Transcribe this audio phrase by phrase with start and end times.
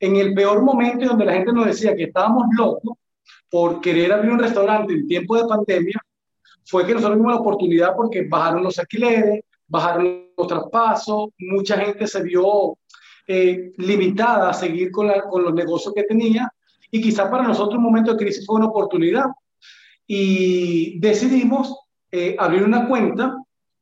[0.00, 2.96] en el peor momento donde la gente nos decía que estábamos locos
[3.50, 6.00] por querer abrir un restaurante en tiempo de pandemia,
[6.64, 12.06] fue que nosotros tuvimos la oportunidad porque bajaron los alquileres, bajaron los traspasos, mucha gente
[12.06, 12.76] se vio
[13.26, 16.52] eh, limitada a seguir con, con los negocios que tenía
[16.90, 19.26] y quizás para nosotros un momento de crisis fue una oportunidad.
[20.06, 21.76] Y decidimos
[22.10, 23.36] eh, abrir una cuenta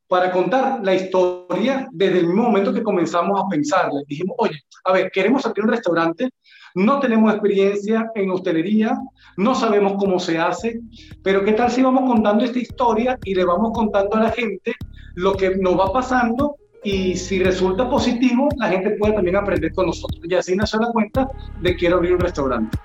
[0.08, 3.90] para contar la historia desde el momento que comenzamos a pensar.
[4.06, 6.30] dijimos, oye, a ver, queremos abrir un restaurante,
[6.74, 8.98] no tenemos experiencia en hostelería,
[9.36, 10.80] no sabemos cómo se hace,
[11.22, 14.74] pero ¿qué tal si vamos contando esta historia y le vamos contando a la gente
[15.14, 19.86] lo que nos va pasando y si resulta positivo, la gente puede también aprender con
[19.86, 20.20] nosotros.
[20.22, 21.28] Y así nació la cuenta
[21.60, 22.78] de quiero abrir un restaurante.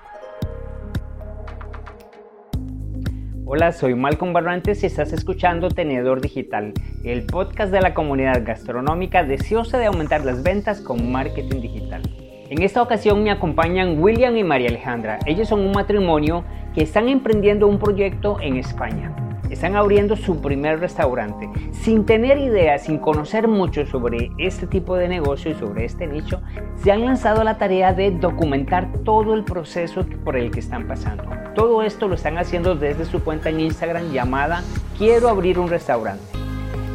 [3.54, 6.72] Hola, soy Malcolm Barrantes y estás escuchando Tenedor Digital,
[7.04, 12.00] el podcast de la comunidad gastronómica deseosa de aumentar las ventas con marketing digital.
[12.48, 15.18] En esta ocasión me acompañan William y María Alejandra.
[15.26, 16.44] Ellos son un matrimonio
[16.74, 19.14] que están emprendiendo un proyecto en España
[19.50, 21.46] están abriendo su primer restaurante.
[21.72, 26.40] Sin tener idea, sin conocer mucho sobre este tipo de negocio y sobre este nicho,
[26.76, 30.88] se han lanzado a la tarea de documentar todo el proceso por el que están
[30.88, 31.41] pasando.
[31.54, 34.62] Todo esto lo están haciendo desde su cuenta en Instagram llamada
[34.96, 36.24] Quiero abrir un restaurante.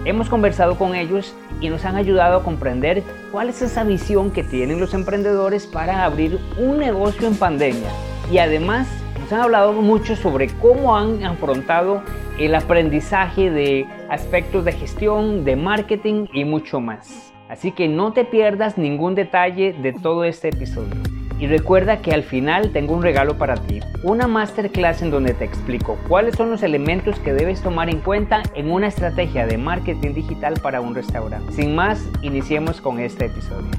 [0.04, 4.44] Hemos conversado con ellos y nos han ayudado a comprender cuál es esa visión que
[4.44, 7.90] tienen los emprendedores para abrir un negocio en pandemia.
[8.32, 8.88] Y además
[9.20, 12.02] nos han hablado mucho sobre cómo han afrontado
[12.40, 17.32] el aprendizaje de aspectos de gestión, de marketing y mucho más.
[17.48, 21.17] Así que no te pierdas ningún detalle de todo este episodio.
[21.40, 25.46] Y recuerda que al final tengo un regalo para ti, una masterclass en donde te
[25.46, 30.14] explico cuáles son los elementos que debes tomar en cuenta en una estrategia de marketing
[30.14, 31.54] digital para un restaurante.
[31.54, 33.70] Sin más, iniciemos con este episodio.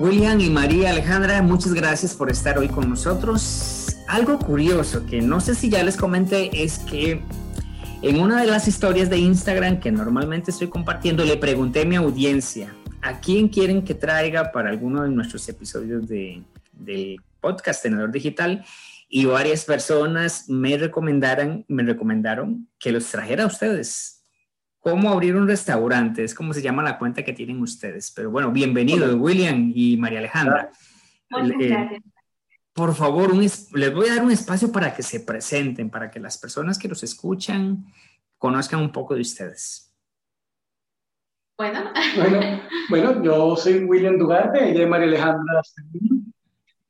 [0.00, 5.40] William y María Alejandra, muchas gracias por estar hoy con nosotros algo curioso que no
[5.40, 7.22] sé si ya les comenté es que
[8.02, 11.96] en una de las historias de Instagram que normalmente estoy compartiendo le pregunté a mi
[11.96, 12.72] audiencia
[13.04, 16.42] a quién quieren que traiga para alguno de nuestros episodios de,
[16.72, 18.64] del podcast Tenedor Digital
[19.08, 24.24] y varias personas me recomendaron, me recomendaron que los trajera a ustedes.
[24.80, 26.24] ¿Cómo abrir un restaurante?
[26.24, 28.10] Es como se llama la cuenta que tienen ustedes.
[28.10, 30.70] Pero bueno, bienvenidos, William y María Alejandra.
[31.30, 32.02] Muchas eh, gracias
[32.74, 36.36] por favor, les voy a dar un espacio para que se presenten, para que las
[36.36, 37.86] personas que los escuchan
[38.36, 39.83] conozcan un poco de ustedes.
[41.56, 42.60] Bueno,
[42.90, 45.62] bueno, yo soy William Dugarte, ella es María Alejandra.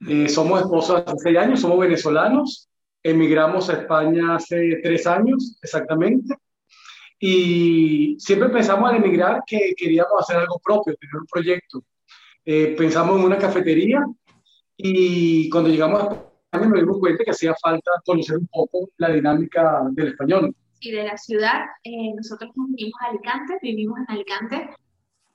[0.09, 2.71] Eh, somos esposos hace seis años, somos venezolanos,
[3.03, 6.35] emigramos a España hace tres años exactamente.
[7.19, 11.85] Y siempre pensamos al emigrar que queríamos hacer algo propio, tener un proyecto.
[12.45, 14.03] Eh, pensamos en una cafetería
[14.79, 19.11] y cuando llegamos a España nos dimos cuenta que hacía falta conocer un poco la
[19.11, 20.55] dinámica del español.
[20.85, 24.69] Y de la ciudad, eh, nosotros vivimos en Alicante, vivimos en Alicante,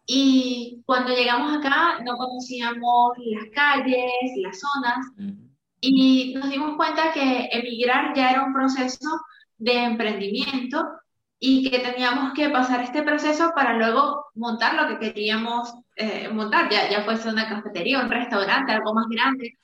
[0.06, 4.12] y cuando llegamos acá no conocíamos las calles,
[4.44, 5.08] las zonas,
[5.82, 9.10] y nos dimos cuenta que emigrar ya era un proceso
[9.58, 10.86] de emprendimiento
[11.40, 16.70] y que teníamos que pasar este proceso para luego montar lo que queríamos eh, montar,
[16.70, 19.58] ya, ya fuese una cafetería, un restaurante, algo más grande,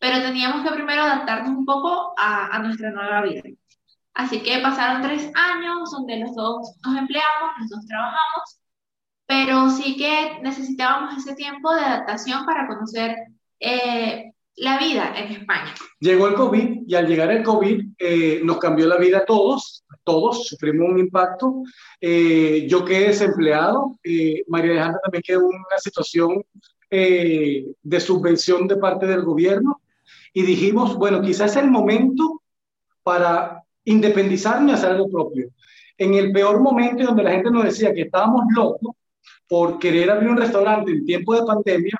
[0.00, 3.42] pero teníamos que primero adaptarnos un poco a, a nuestra nueva vida.
[4.18, 8.60] Así que pasaron tres años donde los dos nos empleamos, los dos trabajamos,
[9.26, 13.14] pero sí que necesitábamos ese tiempo de adaptación para conocer
[13.60, 15.72] eh, la vida en España.
[16.00, 19.84] Llegó el COVID y al llegar el COVID eh, nos cambió la vida a todos,
[20.02, 21.62] todos sufrimos un impacto.
[22.00, 26.42] Eh, yo quedé desempleado, eh, María Alejandra también quedó en una situación
[26.90, 29.80] de subvención de parte del gobierno
[30.32, 32.42] y dijimos, bueno, quizás es el momento
[33.04, 35.50] para independizarnos y hacer algo propio.
[35.96, 38.94] En el peor momento donde la gente nos decía que estábamos locos
[39.48, 41.98] por querer abrir un restaurante en tiempo de pandemia,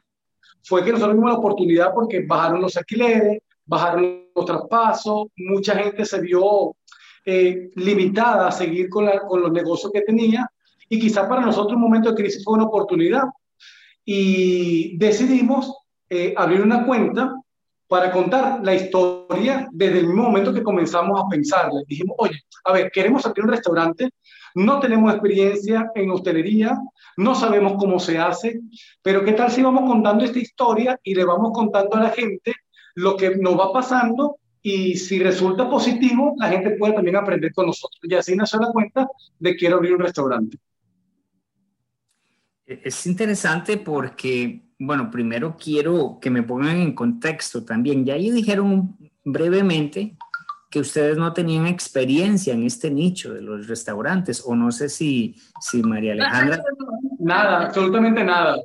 [0.62, 6.04] fue que nosotros tuvimos la oportunidad porque bajaron los alquileres, bajaron los traspasos, mucha gente
[6.04, 6.76] se vio
[7.24, 10.48] eh, limitada a seguir con, los negocios que tenía
[10.88, 13.24] y quizás para nosotros un momento de crisis fue una oportunidad.
[14.04, 15.74] Y decidimos
[16.08, 17.34] eh, abrir una cuenta
[17.88, 21.70] para contar la historia desde el momento que comenzamos a pensar.
[21.86, 24.10] dijimos, oye, a ver, queremos abrir un restaurante,
[24.54, 26.78] no tenemos experiencia en hostelería,
[27.16, 28.60] no sabemos cómo se hace,
[29.02, 32.54] pero ¿qué tal si vamos contando esta historia y le vamos contando a la gente
[32.94, 37.66] lo que nos va pasando y si resulta positivo, la gente puede también aprender con
[37.66, 38.00] nosotros.
[38.02, 39.08] Y así nació la cuenta
[39.38, 40.58] de quiero abrir un restaurante.
[42.66, 48.04] Es interesante porque bueno, primero quiero que me pongan en contexto también.
[48.04, 50.16] Ya ahí dijeron brevemente
[50.70, 55.34] que ustedes no tenían experiencia en este nicho de los restaurantes, o no sé si,
[55.60, 56.62] si María Alejandra.
[57.18, 58.56] Nada, absolutamente nada.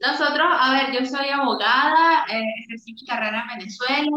[0.00, 4.10] Nosotros, a ver, yo soy abogada, eh, ejercí mi carrera en Venezuela,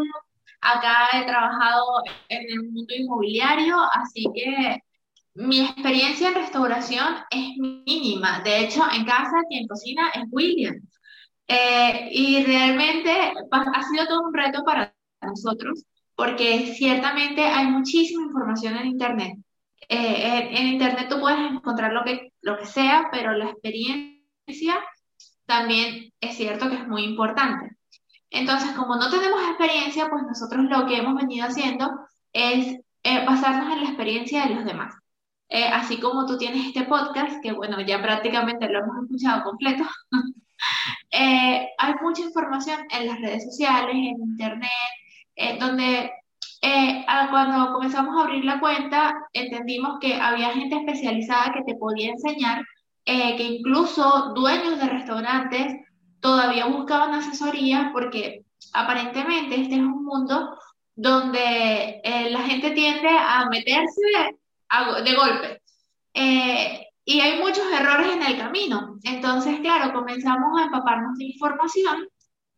[0.60, 1.84] acá he trabajado
[2.28, 4.82] en el mundo inmobiliario, así que
[5.34, 8.40] mi experiencia en restauración es mínima.
[8.44, 10.76] De hecho, en casa quien cocina es William.
[11.46, 13.10] Eh, y realmente
[13.50, 15.84] ha sido todo un reto para nosotros
[16.16, 19.38] porque ciertamente hay muchísima información en Internet.
[19.88, 24.78] Eh, en, Internet tú puedes encontrar lo que, lo que sea, pero la experiencia
[25.46, 27.76] también es cierto que es muy importante.
[28.30, 31.90] Entonces, como no tenemos experiencia, pues nosotros lo que hemos venido haciendo
[32.32, 34.94] es eh, basarnos en la experiencia de los demás.
[35.48, 39.84] Eh, así como tú tienes este podcast, que bueno, ya prácticamente lo hemos escuchado completo,
[41.12, 44.70] hay mucha información en las redes sociales, en internet,
[45.36, 46.10] eh, donde
[46.62, 52.10] eh, cuando comenzamos a abrir la cuenta, entendimos que había gente especializada que te podía
[52.10, 52.64] enseñar,
[53.04, 55.74] eh, que incluso dueños de restaurantes
[56.20, 60.58] todavía buscaban asesoría porque aparentemente este es un mundo
[60.96, 62.00] donde
[62.30, 64.38] la gente tiende a meterse
[65.04, 65.62] de golpe.
[67.06, 68.96] y hay muchos errores en el camino.
[69.02, 72.08] Entonces, claro, comenzamos a empaparnos de información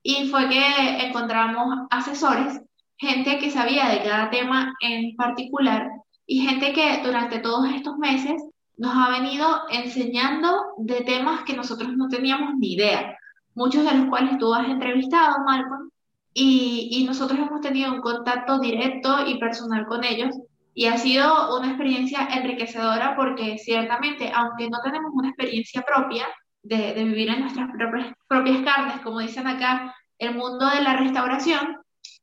[0.02, 2.60] y fue que encontramos asesores
[2.98, 5.90] gente que sabía de cada tema en particular
[6.26, 8.42] y gente que durante todos estos meses
[8.76, 13.16] nos ha venido enseñando de temas que nosotros no teníamos ni idea,
[13.54, 15.90] muchos de los cuales tú has entrevistado, Malcolm,
[16.34, 20.36] y, y nosotros hemos tenido un contacto directo y personal con ellos
[20.78, 26.26] y ha sido una experiencia enriquecedora porque ciertamente, aunque no tenemos una experiencia propia
[26.62, 30.98] de, de vivir en nuestras propias, propias carnes, como dicen acá, el mundo de la
[30.98, 31.78] restauración,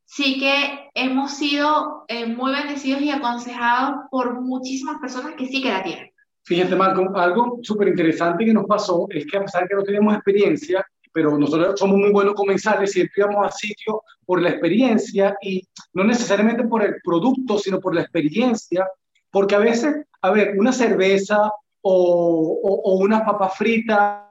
[0.05, 5.71] sí que hemos sido eh, muy bendecidos y aconsejados por muchísimas personas que sí que
[5.71, 6.11] la tienen.
[6.43, 9.83] Fíjate, Marco, algo súper interesante que nos pasó es que a pesar de que no
[9.83, 15.37] teníamos experiencia, pero nosotros somos muy buenos comensales, siempre íbamos a sitio por la experiencia
[15.41, 18.87] y no necesariamente por el producto, sino por la experiencia,
[19.31, 21.51] porque a veces, a ver, una cerveza
[21.81, 24.29] o, o, una papa frita,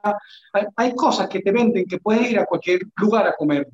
[0.53, 3.67] hay, hay, cosas que te venden que puedes ir a cualquier lugar a comer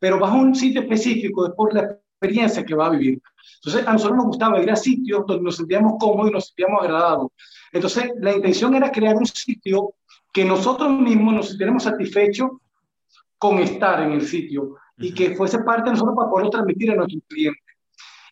[0.00, 3.20] pero vas a un sitio específico es por la experiencia que va a vivir.
[3.56, 6.82] Entonces, a nosotros nos gustaba ir a sitios donde nos sentíamos cómodos y nos sentíamos
[6.82, 7.28] agradados.
[7.70, 9.94] Entonces, la intención era crear un sitio
[10.32, 12.50] que nosotros mismos nos sintiéramos satisfechos
[13.38, 16.96] con estar en el sitio y que fuese parte de nosotros para poderlo transmitir a
[16.96, 17.62] nuestros clientes.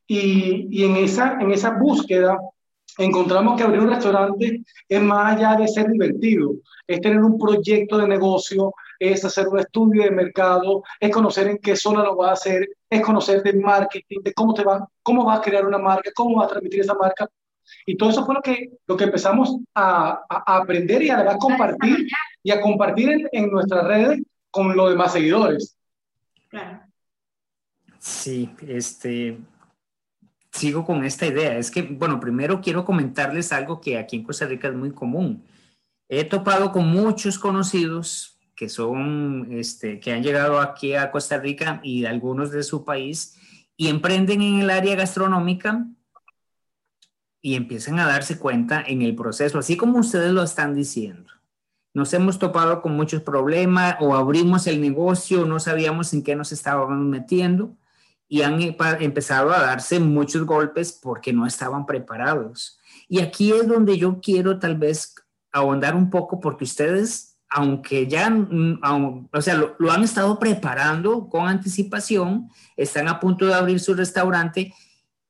[0.06, 2.38] Y, y en, esa, en esa búsqueda
[2.98, 6.54] encontramos que abrir un restaurante es más allá de ser divertido,
[6.86, 11.58] es tener un proyecto de negocio, es hacer un estudio de mercado, es conocer en
[11.58, 15.24] qué zona lo va a hacer, es conocer de marketing, de cómo te va, cómo
[15.24, 17.28] va a crear una marca, cómo va a transmitir esa marca.
[17.86, 22.06] Y todo eso fue lo que, lo que empezamos a, a aprender y a compartir
[22.42, 25.76] y a compartir en, en nuestras redes con los demás seguidores.
[26.48, 26.80] Claro.
[27.98, 29.38] Sí, este,
[30.52, 31.58] sigo con esta idea.
[31.58, 35.44] Es que, bueno, primero quiero comentarles algo que aquí en Costa Rica es muy común.
[36.08, 41.80] He topado con muchos conocidos que son, este, que han llegado aquí a Costa Rica
[41.84, 43.36] y algunos de su país
[43.76, 45.86] y emprenden en el área gastronómica
[47.48, 51.32] y empiezan a darse cuenta en el proceso, así como ustedes lo están diciendo.
[51.94, 56.52] Nos hemos topado con muchos problemas o abrimos el negocio, no sabíamos en qué nos
[56.52, 57.74] estábamos metiendo
[58.28, 58.60] y han
[59.00, 62.78] empezado a darse muchos golpes porque no estaban preparados.
[63.08, 65.14] Y aquí es donde yo quiero tal vez
[65.50, 68.80] ahondar un poco porque ustedes aunque ya, mm,
[69.32, 74.74] o sea, lo, han estado preparando con anticipación, están a punto de abrir su restaurante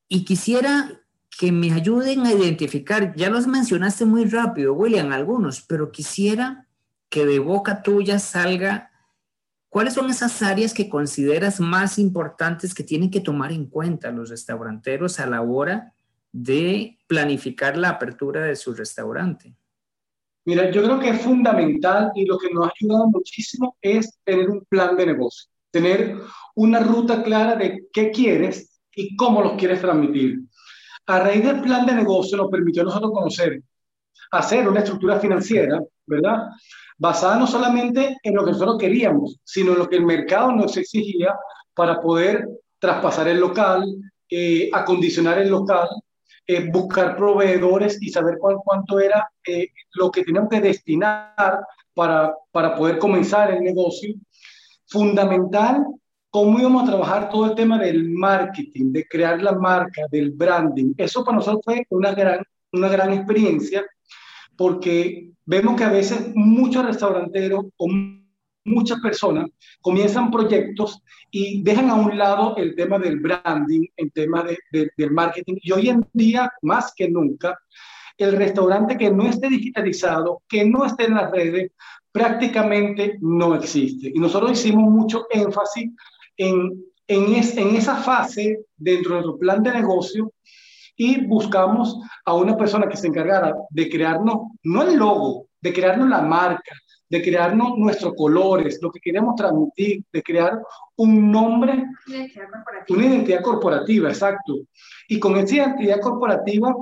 [0.08, 0.97] y quisiera
[1.38, 6.66] que me ayuden a identificar, ya los mencionaste muy rápido, William, algunos, pero quisiera
[7.08, 8.90] que de boca tuya salga
[9.68, 14.30] cuáles son esas áreas que consideras más importantes que tienen que tomar en cuenta los
[14.30, 15.94] restauranteros a la hora
[16.32, 19.54] de planificar la apertura de su restaurante.
[20.44, 24.50] Mira, yo creo que es fundamental y lo que nos ha ayudado muchísimo es tener
[24.50, 26.16] un plan de negocio, tener
[26.56, 30.47] una ruta clara de qué quieres y cómo los quieres transmitir.
[31.08, 33.62] A raíz del plan de negocio nos permitió a nosotros conocer,
[34.30, 36.48] hacer una estructura financiera, ¿verdad?
[36.98, 40.76] Basada no solamente en lo que nosotros queríamos, sino en lo que el mercado nos
[40.76, 41.34] exigía
[41.72, 42.46] para poder
[42.78, 43.86] traspasar el local,
[44.28, 45.88] eh, acondicionar el local,
[46.46, 52.74] eh, buscar proveedores y saber cuánto era eh, lo que teníamos que destinar para, para
[52.74, 54.14] poder comenzar el negocio.
[54.86, 55.86] Fundamental,
[56.30, 60.94] cómo íbamos a trabajar todo el tema del marketing, de crear la marca, del branding.
[60.96, 63.84] Eso para nosotros fue una gran, una gran experiencia
[64.56, 67.88] porque vemos que a veces muchos restauranteros o
[68.64, 69.48] muchas personas
[69.80, 75.10] comienzan proyectos y dejan a un lado el tema del branding, el tema de, del
[75.12, 75.54] marketing.
[75.62, 77.58] Y hoy en día, más que nunca,
[78.18, 81.70] el restaurante que no esté digitalizado, que no esté en las redes,
[82.10, 84.10] prácticamente no existe.
[84.12, 85.92] Y nosotros hicimos mucho énfasis
[86.38, 90.32] en, en, en esa fase dentro de nuestro plan de negocio
[90.96, 96.08] y buscamos a una persona que se encargara de crearnos, no el logo, de crearnos
[96.08, 96.74] la marca,
[97.08, 100.60] de crearnos nuestros colores, lo que queremos transmitir, de crear
[100.96, 101.84] un nombre,
[102.88, 104.56] una identidad corporativa, exacto.
[105.08, 106.74] Y con esa identidad corporativa,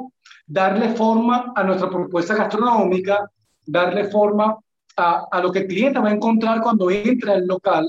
[0.47, 3.31] darle forma a nuestra propuesta gastronómica,
[3.67, 4.57] darle forma
[4.97, 7.87] a, a lo que el cliente va a encontrar cuando entra al local.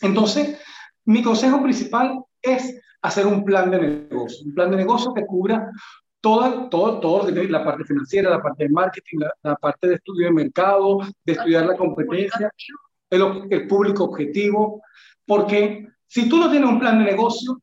[0.00, 0.58] Entonces,
[1.04, 5.70] mi consejo principal es hacer un plan de negocio, un plan de negocio que cubra
[6.24, 10.32] toda, todo, todo, la parte financiera, la parte de marketing, la, parte de estudio de
[10.32, 12.50] mercado, de estudiar la competencia,
[13.10, 14.82] el, público objetivo,
[15.26, 17.60] porque si tú no tienes un plan de negocio,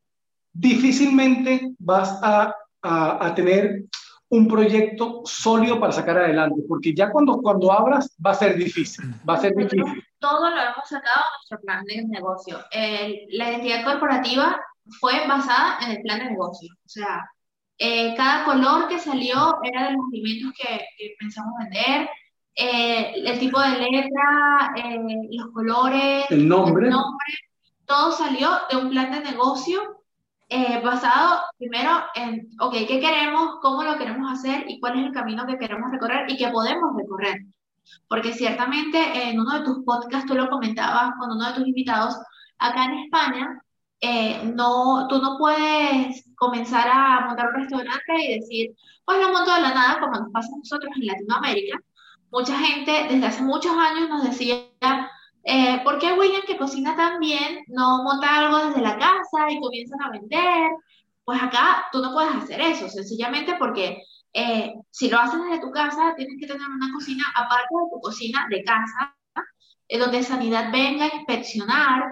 [0.52, 3.84] difícilmente vas a, a, tener
[4.32, 9.14] un proyecto sólido para sacar adelante, porque ya cuando, cuando abras va a ser difícil,
[9.28, 10.02] va a ser difícil.
[10.18, 12.58] Todo lo hemos sacado en nuestro plan de negocio.
[12.72, 14.58] la identidad corporativa
[15.00, 16.72] fue basada en el plan de negocio.
[16.72, 17.28] O sea,
[17.76, 22.08] eh, cada color que salió era de los alimentos que, pensamos vender,
[22.54, 24.98] eh, el tipo de letra, eh,
[25.30, 26.88] los colores, el nombre.
[27.84, 30.01] todo salió de un plan de negocio
[30.82, 33.56] basado primero en, ok, ¿qué queremos?
[33.60, 34.64] ¿Cómo lo queremos hacer?
[34.68, 37.38] ¿Y cuál es el camino que queremos recorrer y que podemos recorrer?
[38.08, 42.16] Porque ciertamente en uno de tus podcasts tú lo comentabas con uno de tus invitados,
[42.58, 43.62] acá en España
[44.00, 49.54] eh, no, tú no puedes comenzar a montar un restaurante y decir, pues lo monto
[49.54, 51.78] de la nada, como nos pasa a nosotros en Latinoamérica.
[52.32, 54.56] Mucha gente desde hace muchos años nos decía,
[55.44, 59.60] eh, ¿por qué William que cocina tan bien no monta algo desde la casa y
[59.60, 60.70] comienzan a vender?
[61.24, 65.70] Pues acá tú no puedes hacer eso, sencillamente porque eh, si lo haces desde tu
[65.70, 69.16] casa, tienes que tener una cocina aparte de tu cocina de casa,
[69.98, 72.02] donde sanidad venga a inspeccionar,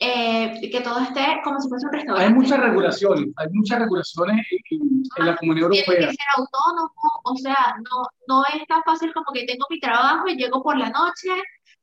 [0.00, 2.28] eh, que todo esté como si fuese un restaurante.
[2.28, 5.84] Hay muchas regulaciones, hay muchas regulaciones en, la Comunidad Europea.
[5.84, 6.92] Tiene que ser autónomo,
[7.24, 10.78] o sea, no, no es tan fácil como que tengo mi trabajo y llego por
[10.78, 11.30] la noche,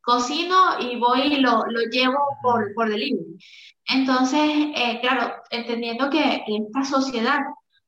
[0.05, 3.37] cocino y voy y lo, lo llevo por, por delivery.
[3.87, 7.39] Entonces, eh, claro, entendiendo que esta sociedad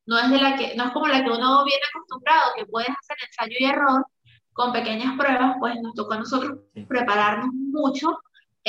[0.05, 2.89] no es, de la que, no es como la que uno viene acostumbrado, que puedes
[2.89, 4.05] hacer ensayo y error
[4.53, 8.17] con pequeñas pruebas, pues nos tocó a nosotros prepararnos mucho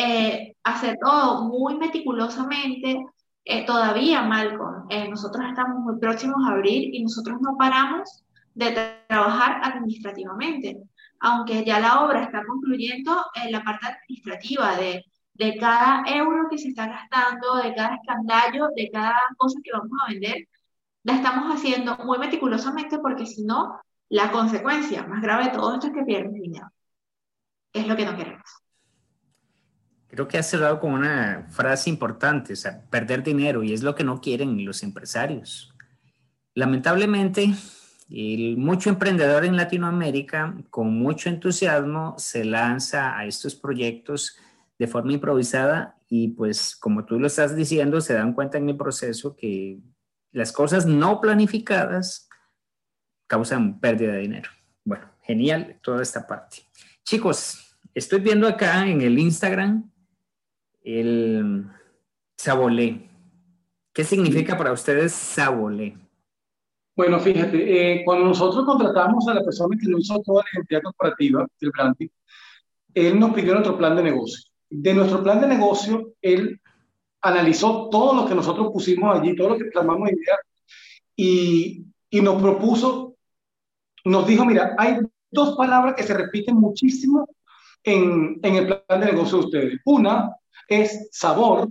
[0.00, 3.04] eh, hacer todo muy meticulosamente.
[3.44, 8.22] Eh, todavía, Malcolm, eh, nosotros estamos muy próximos a abrir y nosotros no paramos
[8.54, 10.76] de trabajar administrativamente.
[11.20, 16.58] Aunque ya la obra está concluyendo en la parte administrativa de, de cada euro que
[16.58, 20.48] se está gastando, de cada escandallo, de cada cosa que vamos a vender,
[21.02, 25.88] la estamos haciendo muy meticulosamente porque si no, la consecuencia más grave de todo esto
[25.88, 26.70] es que pierdes dinero.
[27.72, 28.44] Es lo que no queremos.
[30.08, 33.94] Creo que has cerrado con una frase importante, o sea, perder dinero, y es lo
[33.94, 35.74] que no quieren los empresarios.
[36.54, 37.54] Lamentablemente,
[38.10, 44.36] el mucho emprendedor en Latinoamérica, con mucho entusiasmo, se lanza a estos proyectos
[44.78, 48.76] de forma improvisada y pues como tú lo estás diciendo, se dan cuenta en el
[48.76, 49.80] proceso que
[50.32, 52.28] las cosas no planificadas
[53.26, 54.50] causan pérdida de dinero.
[54.84, 56.62] Bueno, genial toda esta parte.
[57.04, 59.90] Chicos, estoy viendo acá en el Instagram
[60.82, 61.66] el
[62.36, 63.10] sabolé.
[63.92, 65.98] ¿Qué significa para ustedes sabolé?
[66.98, 67.58] Bueno, fíjate,
[68.00, 71.70] eh, cuando nosotros contratamos a la persona que nos hizo toda la identidad corporativa del
[71.70, 72.08] branding,
[72.92, 74.50] él nos pidió nuestro plan de negocio.
[74.68, 76.60] De nuestro plan de negocio, él
[77.20, 80.38] analizó todo lo que nosotros pusimos allí, todo lo que plasmamos idea,
[81.14, 83.14] y, y nos propuso,
[84.04, 84.96] nos dijo, mira, hay
[85.30, 87.28] dos palabras que se repiten muchísimo
[87.84, 89.80] en, en el plan de negocio de ustedes.
[89.84, 90.34] Una
[90.66, 91.68] es sabor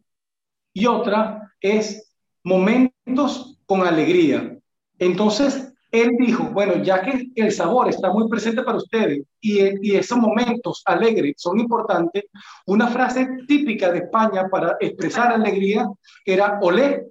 [0.72, 2.14] y otra es
[2.46, 4.57] momentos con alegría.
[5.00, 9.96] Entonces, él dijo, bueno, ya que el sabor está muy presente para ustedes y, y,
[9.96, 12.26] esos momentos alegres son importantes,
[12.66, 15.88] una frase típica de España para expresar alegría
[16.26, 17.06] era olé,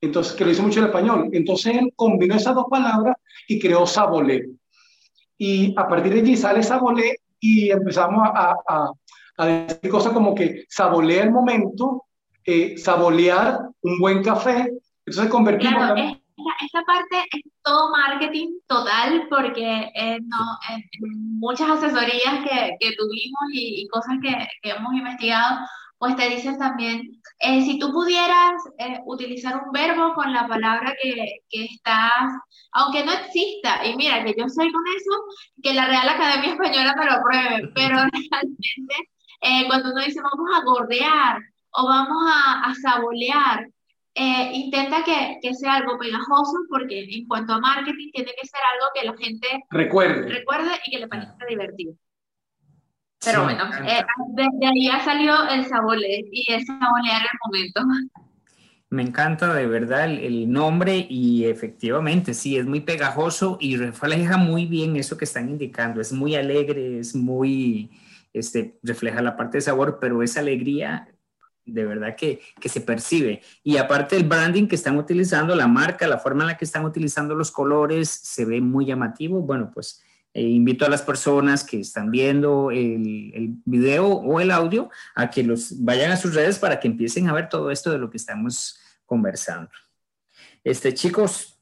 [0.00, 1.28] entonces, que lo hizo mucho en español.
[1.32, 3.16] Entonces, él combinó esas dos palabras
[3.48, 4.48] y creó sabolé.
[5.38, 8.90] Y a partir de allí sale sabolé y empezamos a, a,
[9.38, 12.04] a decir cosas como que sabolea el momento,
[12.44, 14.72] eh, sabolear un buen café.
[15.04, 15.74] Entonces convertimos...
[15.74, 16.20] Claro,
[16.62, 23.42] esta, parte es todo marketing total porque eh, no, en muchas asesorías que, que tuvimos
[23.52, 25.58] y, y cosas que, que, hemos investigado,
[25.98, 27.00] pues te dicen también,
[27.40, 31.14] eh, si tú pudieras eh, utilizar un verbo con la palabra que,
[31.48, 32.30] que, estás,
[32.72, 35.12] aunque no exista, y mira que yo soy con eso,
[35.62, 38.94] que la Real Academia Española me lo apruebe, pero realmente
[39.40, 41.38] eh, cuando uno dice vamos a gordear
[41.70, 43.66] o vamos a, a sabolear,
[44.18, 48.60] eh, intenta que, que, sea algo pegajoso porque en cuanto a marketing tiene que ser
[48.72, 51.92] algo que la gente recuerde, recuerde y que le parezca divertido.
[53.22, 57.82] Pero sí, bueno, eh, desde ahí ha salido el sabole y el sabolear el momento.
[58.88, 64.38] Me encanta de verdad el, el, nombre y efectivamente sí, es muy pegajoso y refleja
[64.38, 66.00] muy bien eso que están indicando.
[66.00, 67.90] Es muy alegre, es muy,
[68.32, 71.06] este, refleja la parte de sabor, pero esa alegría
[71.66, 73.42] de verdad que, que, se percibe.
[73.62, 76.84] Y aparte el branding que están utilizando, la marca, la forma en la que están
[76.84, 79.42] utilizando los colores, se ve muy llamativo.
[79.42, 80.02] Bueno, pues
[80.36, 85.30] eh, invito a las personas que están viendo el, el, video o el audio a
[85.30, 88.10] que los vayan a sus redes para que empiecen a ver todo esto de lo
[88.10, 89.70] que estamos conversando.
[90.62, 91.58] Este, chicos,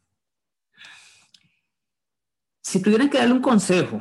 [2.62, 4.00] si tuvieran que darle un consejo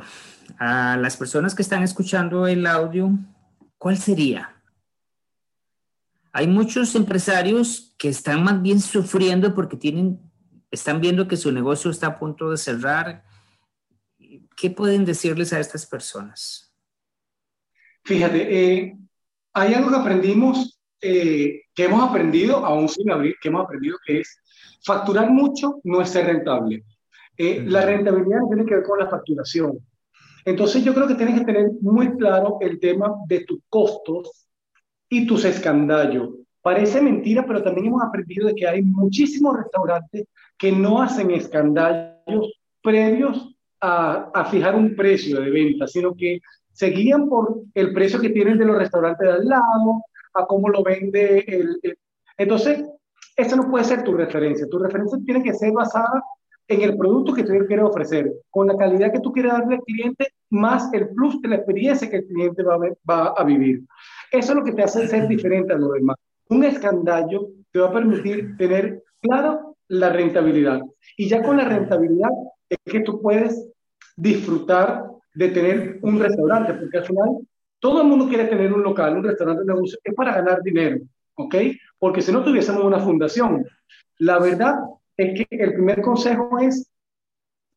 [0.58, 3.12] a las personas que están escuchando el audio,
[3.78, 4.53] ¿cuál sería?
[6.36, 10.18] Hay muchos empresarios que están más bien sufriendo porque tienen,
[10.68, 13.22] están viendo que su negocio está a punto de cerrar.
[14.56, 16.74] ¿Qué pueden decirles a estas personas?
[18.02, 18.96] Fíjate, eh,
[19.52, 24.18] hay algo que aprendimos, eh, que hemos aprendido, aún sin abrir, que hemos aprendido, que
[24.18, 24.36] es
[24.84, 26.84] facturar mucho no es ser rentable.
[27.36, 27.70] Eh, uh -huh.
[27.70, 29.78] La rentabilidad no tiene que ver con la facturación.
[30.44, 34.44] Entonces yo creo que tienes que tener muy claro el tema de tus costos
[35.14, 36.30] y tus escandallos.
[36.60, 40.26] Parece mentira, pero también hemos aprendido de que hay muchísimos restaurantes
[40.58, 46.40] que no hacen escandallos previos a, a fijar un precio de venta, sino que
[46.72, 50.02] se guían por el precio que tienen de los restaurantes de al lado,
[50.34, 51.96] a cómo lo vende el...
[52.36, 52.84] Entonces,
[53.36, 54.66] esa no puede ser tu referencia.
[54.68, 56.22] Tu referencia tiene que ser basada
[56.66, 59.82] en el producto que tú quieres ofrecer, con la calidad que tú quieres darle al
[59.82, 62.64] cliente, más el plus de la experiencia que el cliente
[63.08, 63.84] va a vivir.
[64.30, 66.16] Eso es lo que te hace ser diferente a los demás.
[66.48, 70.80] Un escandallo te va a permitir tener claro la rentabilidad.
[71.16, 72.30] Y ya con la rentabilidad
[72.68, 73.70] es que tú puedes
[74.16, 77.28] disfrutar de tener un restaurante, porque al final
[77.80, 80.98] todo el mundo quiere tener un local, un restaurante, un negocio, es para ganar dinero,
[81.34, 81.54] ¿ok?
[81.98, 83.66] Porque si no tuviésemos una fundación.
[84.18, 84.76] La verdad
[85.16, 86.90] es que el primer consejo es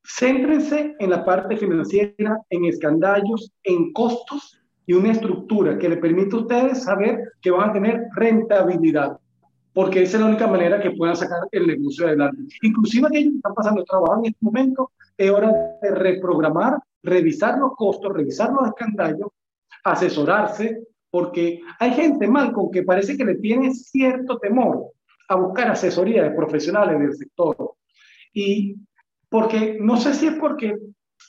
[0.03, 6.37] céntrense en la parte financiera, en escandallos, en costos y una estructura que le permita
[6.37, 9.17] a ustedes saber que van a tener rentabilidad,
[9.73, 12.41] porque esa es la única manera que puedan sacar el negocio adelante.
[12.61, 17.75] Inclusive aquellos que están pasando trabajo en este momento, es hora de reprogramar, revisar los
[17.75, 19.29] costos, revisar los escandallos,
[19.83, 24.91] asesorarse, porque hay gente, mal con que parece que le tiene cierto temor
[25.27, 27.73] a buscar asesoría de profesionales del sector.
[28.33, 28.75] Y
[29.29, 30.77] porque no sé si es porque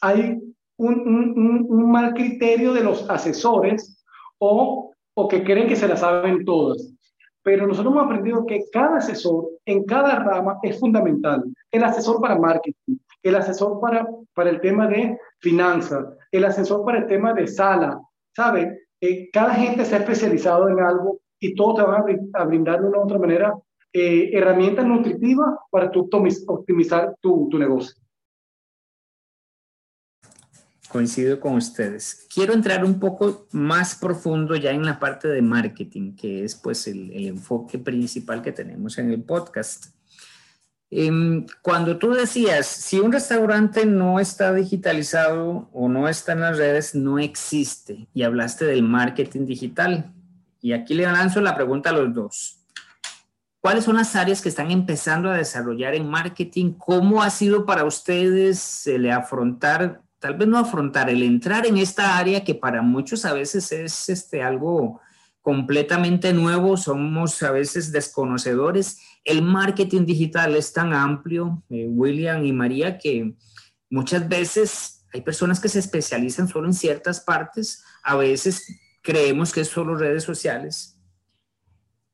[0.01, 0.39] hay
[0.79, 4.03] un, mal criterio de los asesores
[4.39, 6.95] o, o que creen que se la saben todas.
[7.43, 11.45] Pero nosotros hemos aprendido que cada asesor en cada rama es fundamental.
[11.71, 16.99] El asesor para marketing, el asesor para, para el tema de finanzas, el asesor para
[16.99, 18.01] el tema de sala,
[18.35, 18.87] ¿sabe?
[19.01, 22.03] Eh, cada gente se ha especializado en algo y todos te van
[22.35, 23.55] a, brindar de una u otra manera
[23.93, 26.09] eh, herramientas nutritivas para tu
[26.47, 27.95] optimizar tu, tu negocio.
[30.89, 32.27] Coincido con ustedes.
[32.33, 36.87] Quiero entrar un poco más profundo ya en la parte de marketing, que es pues
[36.87, 39.87] el, el enfoque principal que tenemos en el podcast.
[40.91, 46.57] Eh, cuando tú decías, si un restaurante no está digitalizado o no está en las
[46.57, 50.13] redes, no existe, y hablaste del marketing digital.
[50.61, 52.55] Y aquí le lanzo la pregunta a los dos.
[53.61, 56.73] ¿Cuáles son las áreas que están empezando a desarrollar en marketing?
[56.73, 62.19] ¿Cómo ha sido para ustedes el afrontar tal vez no afrontar, el entrar en esta
[62.19, 65.01] área que para muchos a veces es este, algo
[65.41, 68.99] completamente nuevo, somos a veces desconocedores.
[69.25, 73.35] El marketing digital es tan amplio, eh, William y María, que
[73.89, 79.63] muchas veces hay personas que se especializan solo en ciertas partes, a veces creemos que
[79.63, 80.98] es solo redes sociales,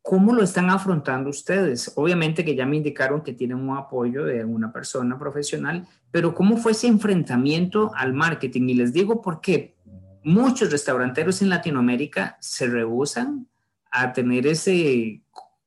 [0.06, 1.90] ¿Cómo lo están afrontando ustedes?
[1.96, 6.58] Obviamente que ya me indicaron que tienen un apoyo de una persona profesional, pero ¿cómo
[6.58, 8.68] fue ese enfrentamiento al marketing?
[8.68, 9.76] Y les digo por qué.
[10.22, 13.48] muchos restauranteros en Latinoamérica se rehusan
[13.90, 15.22] a tener ese,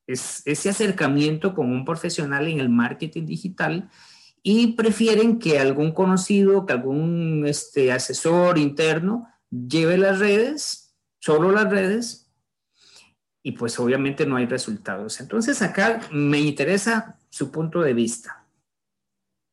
[0.06, 3.89] ese acercamiento con un profesional en el marketing digital
[4.43, 11.71] y prefieren que algún conocido, que algún este, asesor interno lleve las redes, solo las
[11.71, 12.26] redes,
[13.47, 15.21] y pues obviamente no hay resultados.
[15.21, 18.45] Entonces acá me interesa su punto de vista.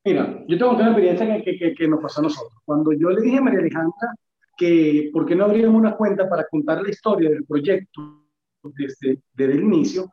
[0.05, 2.61] Mira, yo tengo una experiencia que, que, que, nos pasó a nosotros.
[2.65, 4.17] Cuando yo le dije a María Alejandra
[4.57, 8.27] que por qué no abríamos una cuenta para contar la historia del proyecto
[8.65, 10.13] desde, desde el inicio,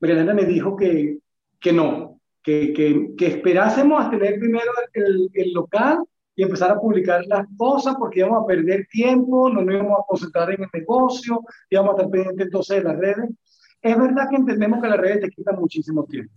[0.00, 1.16] María Alejandra me dijo que,
[1.58, 6.04] que no, que, que, esperásemos a tener primero el, el, local
[6.36, 10.04] y empezar a publicar las cosas porque íbamos a perder tiempo, no nos íbamos a
[10.06, 13.30] concentrar en el negocio, íbamos a estar pendientes entonces de las redes.
[13.80, 16.32] Es verdad que entendemos que las redes te quitan muchísimo tiempo,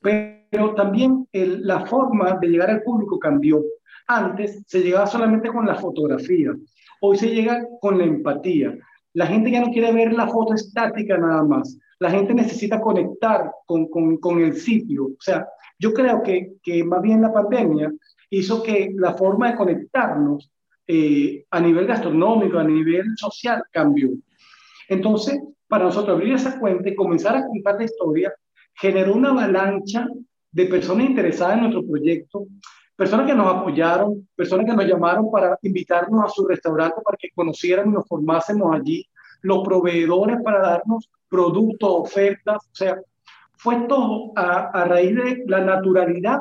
[0.00, 3.62] pero también el, la forma de llegar al público cambió.
[4.08, 6.50] Antes se llegaba solamente con la fotografía,
[7.00, 8.76] hoy se llega con la empatía.
[9.14, 13.52] La gente ya no quiere ver la foto estática nada más, la gente necesita conectar
[13.64, 15.04] con, con, con el sitio.
[15.04, 15.46] O sea,
[15.78, 17.92] yo creo que, que, más bien la pandemia
[18.32, 20.50] hizo que la forma de conectarnos
[20.86, 24.08] eh, a nivel gastronómico, a nivel social, cambió.
[24.88, 28.32] Entonces, para nosotros abrir esa cuenta y comenzar a contar la historia,
[28.74, 30.06] generó una avalancha
[30.50, 32.46] de personas interesadas en nuestro proyecto,
[32.96, 37.28] personas que nos apoyaron, personas que nos llamaron para invitarnos a su restaurante para que
[37.34, 39.06] conocieran y nos formásemos allí,
[39.42, 42.98] los proveedores para darnos productos, ofertas, o sea,
[43.58, 46.40] fue todo a, a raíz de la naturalidad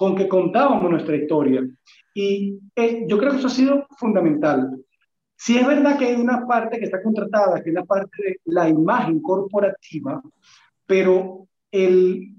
[0.00, 1.62] con que contábamos nuestra historia.
[2.14, 4.82] Y eh, yo creo que eso ha sido fundamental.
[5.36, 8.40] Si es verdad que hay una parte que está contratada, que es la parte de
[8.46, 10.22] la imagen corporativa,
[10.86, 12.34] pero el,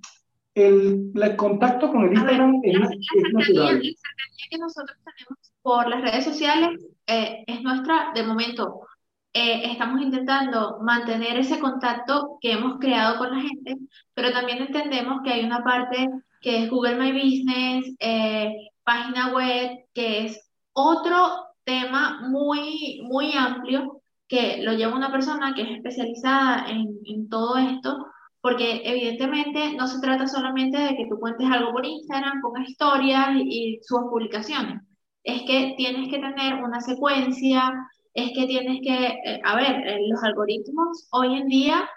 [0.55, 3.75] el, el contacto con el Instagram es, la, es natural.
[3.75, 8.87] La que nosotros tenemos por las redes sociales eh, es nuestra, de momento,
[9.33, 13.77] eh, estamos intentando mantener ese contacto que hemos creado con la gente,
[14.15, 16.09] pero también entendemos que hay una parte
[16.41, 24.01] que es Google My Business, eh, página web, que es otro tema muy, muy amplio
[24.27, 29.87] que lo lleva una persona que es especializada en, en todo esto porque evidentemente no
[29.87, 34.81] se trata solamente de que tú cuentes algo por Instagram, pongas historias y, subas publicaciones.
[35.23, 37.71] Es que tienes que tener una secuencia,
[38.15, 41.87] es que tienes que, eh, a ver, eh, los algoritmos hoy en día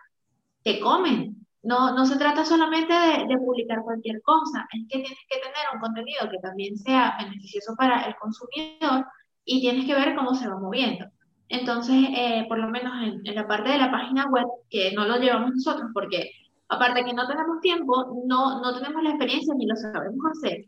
[0.63, 1.44] te comen.
[1.65, 5.67] No, no se trata solamente de, de, publicar cualquier cosa, es que tienes que tener
[5.73, 9.07] un contenido que también sea beneficioso para el consumidor
[9.45, 11.07] y tienes que ver cómo se va moviendo.
[11.49, 15.19] Entonces, eh, por lo menos en, la parte de la página web, que no lo
[15.19, 16.31] llevamos nosotros porque
[16.69, 20.65] aparte que no tenemos tiempo, no, no tenemos la experiencia ni lo sabemos hacer,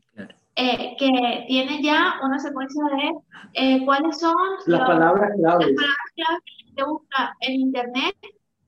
[0.54, 3.12] eh, que tiene ya una secuencia de
[3.54, 4.34] eh, cuáles son
[4.66, 5.66] las palabras claves.
[5.66, 6.42] Las palabras claves
[6.76, 8.16] que busca en Internet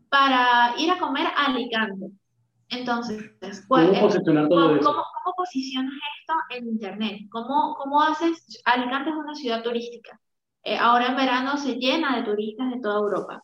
[0.09, 2.11] para ir a comer a Alicante.
[2.71, 3.33] Entonces,
[3.67, 7.21] ¿cómo, posicionar todo ¿cómo, ¿cómo, posicionas esto en Internet?
[7.31, 8.61] ¿Cómo, ¿Cómo haces?
[8.65, 10.21] Alicante es una ciudad turística.
[10.63, 13.43] Eh, ahora en verano se llena de turistas de toda Europa.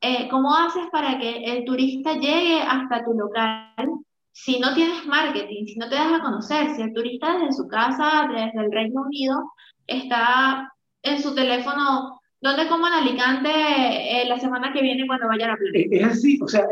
[0.00, 3.88] Eh, ¿Cómo haces para que el turista llegue hasta tu local
[4.30, 6.74] si no tienes marketing, si no te das a conocer?
[6.74, 9.52] Si el turista desde su casa, desde el Reino Unido,
[9.86, 10.72] está
[11.02, 15.48] en su teléfono ¿Dónde como en Alicante eh, la semana que viene cuando vaya a
[15.50, 15.86] la playa?
[15.92, 16.66] Es así, o sea,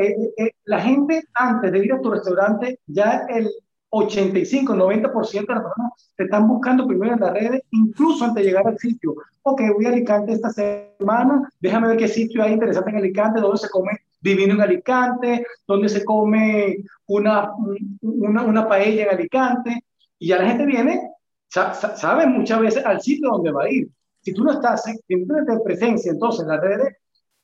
[0.64, 3.48] la gente antes de ir a tu restaurante, ya el
[3.90, 8.50] 85, 90% de las personas te están buscando primero en las redes, incluso antes de
[8.50, 9.14] llegar al sitio.
[9.42, 13.58] Ok, voy a Alicante esta semana, déjame ver qué sitio hay interesante en Alicante, dónde
[13.58, 17.52] se come divino en Alicante, dónde se come una,
[18.00, 19.84] una, una paella en Alicante,
[20.18, 21.00] y ya la gente viene,
[21.48, 23.88] sabe muchas veces al sitio donde va a ir.
[24.22, 25.26] Si tú no estás, tienes
[25.64, 26.96] presencia entonces en las redes,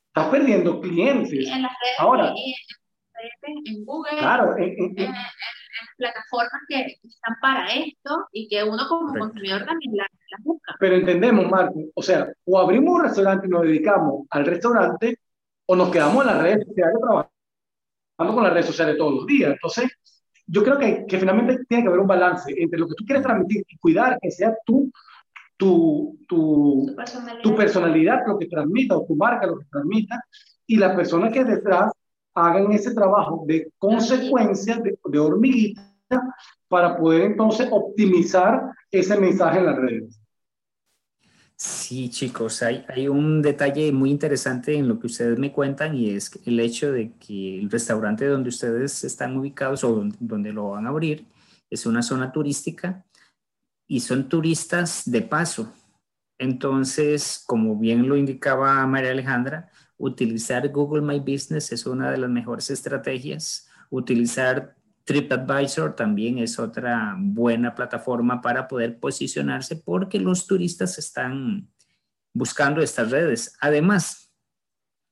[0.07, 1.47] estás perdiendo clientes.
[1.47, 2.33] En las redes, Ahora,
[3.41, 4.93] en, Google, claro, en,
[5.97, 10.75] plataformas que están para esto y que uno como consumidor también las la busca.
[10.79, 15.19] Pero entendemos, Marco, o sea, o abrimos un restaurante y nos dedicamos al restaurante,
[15.65, 19.51] o nos quedamos en las redes sociales trabajando con las redes sociales todos los días.
[19.51, 19.91] Entonces,
[20.45, 23.23] yo creo que, que finalmente tiene que haber un balance entre lo que tú quieres
[23.23, 24.91] transmitir y cuidar que sea tú
[25.57, 27.41] tu, tu, tu, personalidad.
[27.41, 28.19] tu, personalidad.
[28.27, 30.23] lo que transmita, o tu marca, lo que transmita,
[30.65, 31.91] y las personas que detrás
[32.33, 35.83] hagan ese trabajo de consecuencia, de, de hormiguita,
[36.67, 40.21] para poder entonces optimizar ese mensaje en las redes.
[41.59, 46.11] Sí, chicos, hay, hay, un detalle muy interesante en lo que ustedes me cuentan y
[46.11, 50.69] es el hecho de que el restaurante donde ustedes están ubicados o donde, donde lo
[50.69, 51.25] van a abrir
[51.71, 53.06] es una zona turística
[53.87, 55.73] y son turistas de paso.
[56.37, 62.29] Entonces, como bien lo indicaba María Alejandra, utilizar Google My Business es una de las
[62.29, 63.67] mejores estrategias.
[63.89, 71.69] Utilizar TripAdvisor también es otra buena plataforma para poder posicionarse porque los turistas están
[72.33, 73.55] buscando estas redes.
[73.61, 74.33] Además,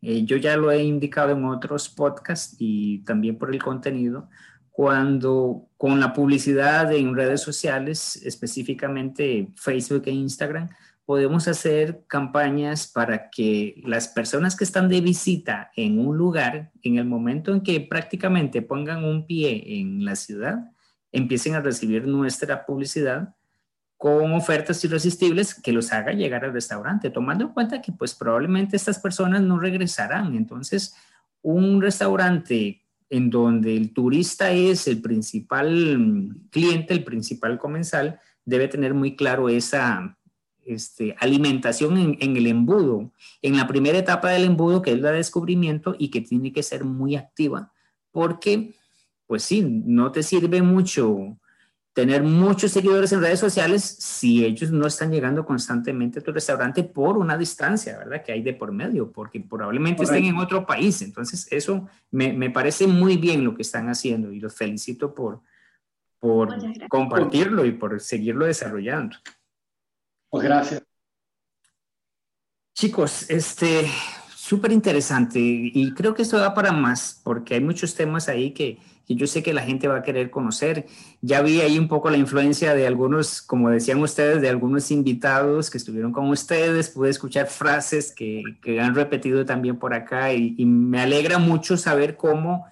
[0.02, 4.30] eh, yo ya lo he indicado en otros podcasts y también por el contenido,
[4.76, 10.68] cuando con la publicidad en redes sociales, específicamente Facebook e Instagram,
[11.06, 16.98] podemos hacer campañas para que las personas que están de visita en un lugar, en
[16.98, 20.72] el momento en que prácticamente pongan un pie en la ciudad,
[21.14, 23.34] empiecen a recibir nuestra publicidad
[23.96, 28.76] con ofertas irresistibles que los haga llegar al restaurante, tomando en cuenta que pues probablemente
[28.76, 30.36] estas personas no regresarán.
[30.36, 30.98] Entonces,
[31.42, 38.94] un restaurante en donde el turista es el principal cliente, el principal comensal, debe tener
[38.94, 40.18] muy claro esa
[40.66, 45.18] este, alimentación en, el embudo, en la primera etapa del embudo, que es la de
[45.18, 47.72] descubrimiento y que tiene que ser muy activa,
[48.12, 48.74] porque,
[49.28, 51.38] pues sí, no te sirve mucho
[51.96, 56.84] tener muchos seguidores en redes sociales si ellos no están llegando constantemente a tu restaurante
[56.84, 58.22] por una distancia, ¿verdad?
[58.22, 61.02] Que hay de por medio, porque probablemente estén en otro país.
[61.02, 65.40] Entonces, eso me, me, parece muy bien lo que están haciendo y los felicito por,
[66.20, 66.54] por
[66.90, 69.16] compartirlo y por seguirlo desarrollando.
[70.30, 70.84] Pues gracias.
[72.74, 73.90] Chicos, este,
[74.46, 78.78] súper interesante y creo que esto da para más porque hay muchos temas ahí que,
[79.08, 80.86] yo sé que la gente va a querer conocer.
[81.22, 85.70] Ya vi ahí un poco la influencia de algunos, como decían ustedes, de algunos invitados
[85.70, 86.90] que estuvieron con ustedes.
[86.90, 88.44] Pude escuchar frases que,
[88.80, 92.66] han repetido también por acá y, y me alegra mucho saber cómo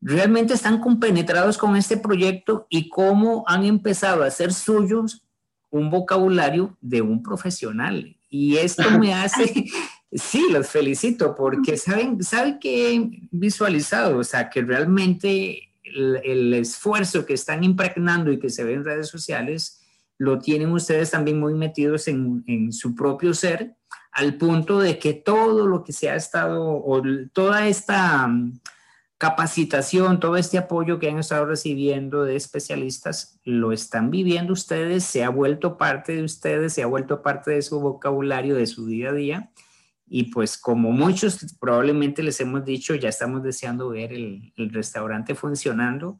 [0.00, 5.24] realmente están compenetrados con este proyecto y cómo han empezado a hacer suyos
[5.70, 8.16] un vocabulario de un profesional.
[8.28, 9.66] Y esto me hace,
[10.12, 17.26] sí, los felicito porque saben, saben que he visualizado, o sea, que realmente el, esfuerzo
[17.26, 19.80] que están impregnando y que se ve en redes sociales,
[20.18, 23.74] lo tienen ustedes también muy metidos en, en su propio ser,
[24.12, 28.28] al punto de que todo lo que se ha estado, o toda esta
[29.20, 35.22] capacitación, todo este apoyo que han estado recibiendo de especialistas, lo están viviendo ustedes, se
[35.24, 39.10] ha vuelto parte de ustedes, se ha vuelto parte de su vocabulario, de su día
[39.10, 39.50] a día.
[40.12, 46.18] Y pues como muchos probablemente les hemos dicho, ya estamos deseando ver el, restaurante funcionando.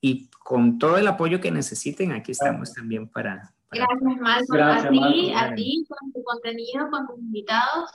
[0.00, 3.52] Y con todo el apoyo que necesiten, aquí estamos también para...
[3.70, 4.60] Gracias, Malcolm.
[4.62, 7.90] a ti, a ti, con tu contenido, con tus invitados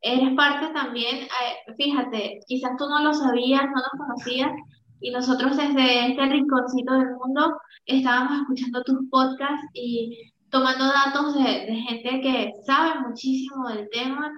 [0.00, 4.52] eres parte también, eh, fíjate, quizás tú no lo sabías, no nos conocías,
[5.00, 11.42] y nosotros desde este rinconcito del mundo estábamos escuchando tus podcasts y tomando datos de,
[11.66, 14.30] de gente que sabe muchísimo del tema.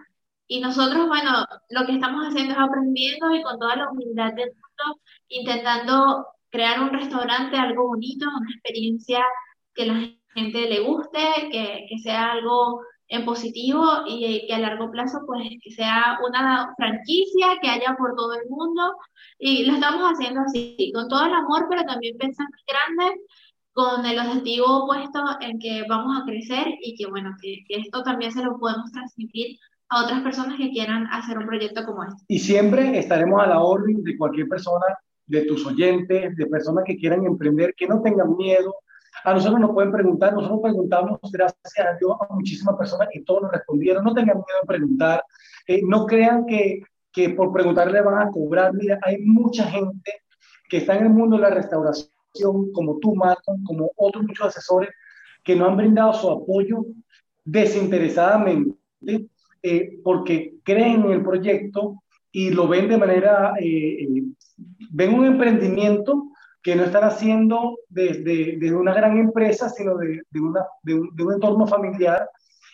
[0.46, 4.51] Y nosotros, bueno, lo que estamos haciendo es aprendiendo y con toda la humildad del
[4.51, 9.25] mundo, intentando crear un restaurante, algo bonito, una experiencia
[9.75, 9.94] que la
[10.35, 15.49] gente le guste, que, que sea algo en positivo y que a largo plazo pues
[15.62, 18.94] que sea una franquicia que haya por todo el mundo
[19.38, 23.20] y lo estamos haciendo así, con todo el amor, pero también pensando grande,
[23.73, 28.33] con el objetivo puesto en que vamos a crecer y que bueno, que, esto también
[28.33, 32.25] se lo podemos transmitir a otras personas que quieran hacer un proyecto como este.
[32.29, 34.87] Y siempre estaremos a la orden de cualquier persona,
[35.27, 38.75] de tus oyentes, de personas que quieran emprender, que no tengan miedo,
[39.25, 43.43] a nosotros nos pueden preguntar, nosotros preguntamos, gracias a Dios, a muchísimas personas y todos
[43.43, 44.05] nos respondieron.
[44.05, 45.25] No tengan miedo de preguntar,
[45.67, 48.73] eh, no crean que, que por preguntarle van a cobrar.
[48.73, 50.23] Mira, hay mucha gente
[50.69, 52.09] que está en el mundo de la restauración,
[52.73, 54.90] como tú, Malcolm, como otros muchos asesores,
[55.43, 56.85] que no han brindado su apoyo
[57.45, 58.77] desinteresadamente
[59.62, 64.07] eh, porque creen en el proyecto y lo ven de manera, eh,
[64.90, 66.29] ven un emprendimiento
[66.62, 71.11] que no están haciendo desde de, una gran empresa, sino de, de, una, de un,
[71.19, 72.29] un, entorno familiar.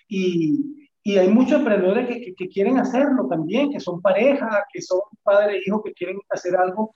[0.09, 5.01] Y, y hay muchos emprendedores que, que, quieren hacerlo también, que son parejas, que son
[5.23, 6.95] padres e hijos que quieren hacer algo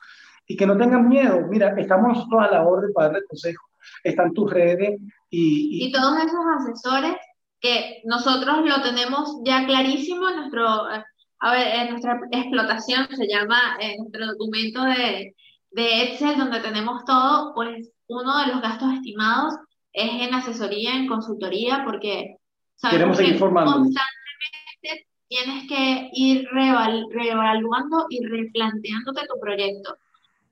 [0.51, 1.47] y que no tengan miedo.
[1.49, 3.67] Mira, estamos nosotros a la orden para darle consejo.
[4.03, 4.99] Están tus redes
[5.31, 5.93] y, y...
[5.93, 7.15] todos esos asesores
[7.61, 13.77] que nosotros lo tenemos ya clarísimo en nuestro, a ver, en nuestra explotación, se llama
[13.79, 15.37] en nuestro documento de,
[15.71, 19.55] de Excel, donde tenemos todo, pues uno de los gastos estimados
[19.93, 22.39] es en asesoría, en consultoría, porque
[22.75, 29.97] sabemos que constantemente tienes que ir reevaluando y replanteándote tu proyecto.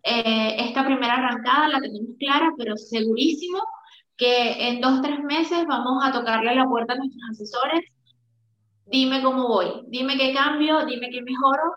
[0.02, 3.58] Eh, esta primera arrancada la tenemos clara, pero segurísimo
[4.16, 7.80] que en dos, tres meses vamos a tocarle la puerta a nuestros asesores.
[8.86, 11.74] Dime cómo voy, dime qué cambio, dime qué mejoro,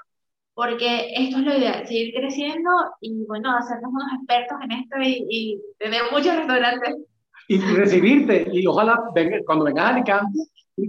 [0.53, 2.69] porque esto es lo ideal, seguir creciendo
[3.01, 6.95] y bueno, hacernos unos expertos en esto y, tener muchos restaurantes.
[7.47, 8.97] Y recibirte, y ojalá
[9.45, 10.39] cuando vengas a Alicante,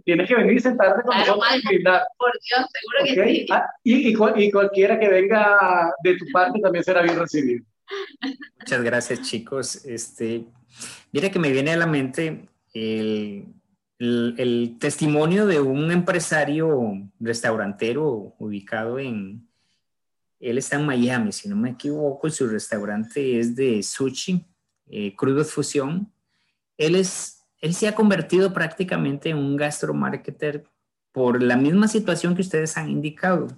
[0.05, 1.45] tienes que venir y sentarte con nosotros
[2.17, 3.47] Por Dios, seguro que sí.
[3.51, 7.65] Ah, y, y, cualquiera que venga de tu parte también será bien recibido.
[8.59, 9.85] Muchas gracias, chicos.
[9.85, 10.45] Este,
[11.13, 13.47] mira que me viene a la mente el,
[13.99, 19.47] el, testimonio de un empresario restaurantero ubicado en,
[20.41, 24.45] él está en Miami, si no me equivoco, su restaurante es de sushi,
[24.91, 26.13] eh, Crudo Fusión.
[26.77, 30.65] Él, es, él se ha convertido prácticamente en un gastromarketer
[31.13, 33.49] por la misma situación que ustedes han indicado.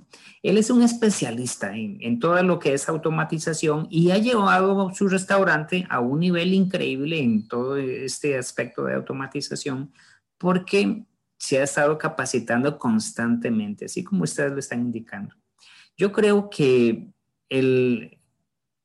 [0.43, 5.09] Él es un especialista en, en, todo lo que es automatización y ha llevado su
[5.09, 9.93] restaurante a un nivel increíble en todo este aspecto de automatización
[10.37, 11.07] porque
[11.39, 15.35] se ha estado capacitando constantemente, así como ustedes lo están indicando.
[15.97, 17.09] Yo creo que
[17.49, 18.19] el,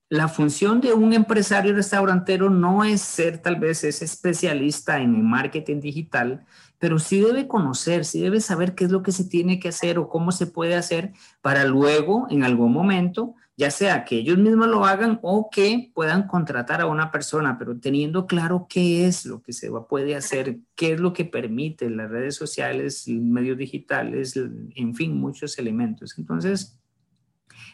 [0.10, 5.80] la función de un empresario restaurantero no es ser tal vez ese especialista en marketing
[5.80, 6.46] digital,
[6.80, 10.00] pero sí debe conocer, sí debe saber qué es lo que se tiene que hacer
[10.00, 14.68] o cómo se puede hacer para luego, en algún momento, ya sea que ellos mismos
[14.68, 19.44] lo hagan o que puedan contratar a una persona, pero teniendo claro qué es lo
[19.44, 24.96] que se puede hacer, qué es lo que permite las redes sociales, medios digitales, en
[24.96, 26.18] fin, muchos elementos.
[26.18, 26.80] Entonces,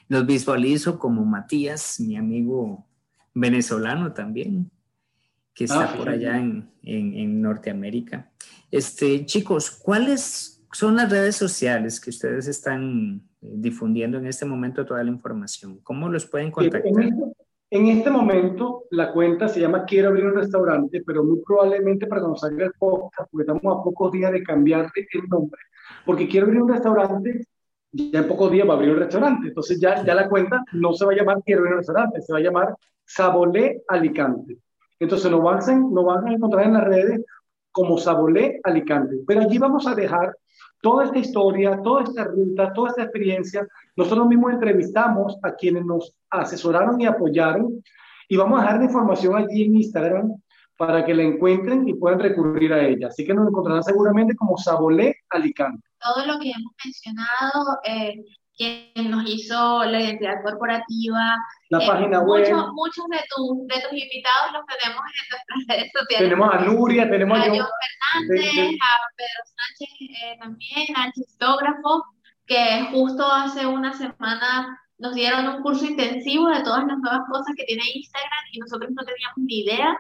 [0.07, 2.85] los visualizo como Matías, mi amigo
[3.33, 4.71] venezolano también,
[5.53, 8.31] que está ah, por allá en, en Norteamérica.
[8.71, 14.85] Este, chicos, ¿cuáles son las redes sociales que ustedes están eh, difundiendo en este momento
[14.85, 15.79] toda la información?
[15.83, 16.91] ¿Cómo los pueden contactar?
[17.71, 22.21] En este, momento la cuenta se llama Quiero abrir un restaurante, pero muy probablemente para
[22.21, 25.61] cuando salga el podcast, porque estamos a pocos días de cambiarle el nombre,
[26.05, 27.47] porque Quiero abrir un restaurante,
[27.95, 30.93] ya en pocos días va a abrir un restaurante, entonces ya, ya la cuenta no
[30.93, 34.58] se va a llamar Quiero un restaurante, se va a llamar Sabolé Alicante.
[34.99, 35.60] Entonces nos van,
[35.93, 37.25] nos van a encontrar en las redes
[37.71, 39.17] como Sabolé Alicante.
[39.27, 40.36] Pero allí vamos a dejar
[40.81, 43.67] toda esta historia, toda esta ruta, toda esta experiencia.
[43.95, 47.84] Nosotros mismos entrevistamos a quienes nos asesoraron y apoyaron
[48.27, 50.34] y vamos a dejar la información allí en Instagram
[50.77, 53.08] para que la encuentren y puedan recurrir a ella.
[53.08, 55.88] Así que nos encontrarán seguramente como Sabolé Alicante.
[56.05, 58.23] Todo lo que hemos mencionado eh,
[58.57, 61.35] quien nos hizo la identidad corporativa.
[61.69, 62.47] La eh, página web.
[62.73, 66.29] Muchos de, de tus invitados los tenemos en nuestras redes sociales.
[66.29, 67.67] Tenemos a Nuria, tenemos a, John
[68.21, 72.03] Fernández, a Pedro Sánchez eh, también, al histógrafo,
[72.45, 77.53] que justo hace una semana nos dieron un curso intensivo de todas las nuevas cosas
[77.57, 79.97] que tiene Instagram y nosotros no teníamos ni idea.